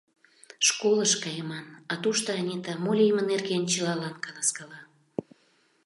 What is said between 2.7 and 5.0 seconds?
мо лийме нерген чылалан каласкала.